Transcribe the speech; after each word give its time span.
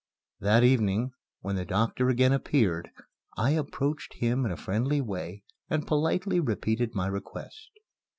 That 0.39 0.63
evening, 0.63 1.11
when 1.41 1.57
the 1.57 1.63
doctor 1.63 2.09
again 2.09 2.33
appeared, 2.33 2.89
I 3.37 3.51
approached 3.51 4.15
him 4.15 4.47
in 4.47 4.51
a 4.51 4.57
friendly 4.57 4.99
way 4.99 5.43
and 5.69 5.85
politely 5.85 6.39
repeated 6.39 6.95
my 6.95 7.05
request. 7.05 7.69